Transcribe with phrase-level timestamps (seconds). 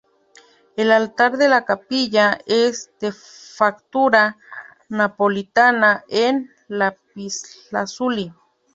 [0.77, 4.39] El altar de la capilla es de factura
[4.89, 8.33] napolitana en lapislázuli.